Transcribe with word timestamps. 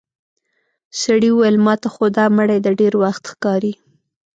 سړي 1.01 1.29
وويل: 1.33 1.55
ماته 1.65 1.87
خو 1.93 2.05
دا 2.17 2.25
مړی 2.37 2.57
د 2.61 2.67
ډېر 2.79 2.93
وخت 3.03 3.23
ښکاري. 3.31 3.73